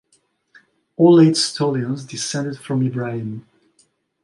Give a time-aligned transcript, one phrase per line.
[0.97, 3.45] All eight stallions descended from Ibrahim.